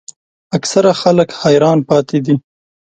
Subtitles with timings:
[0.57, 2.35] اکثره خلک حیران پاتې دي.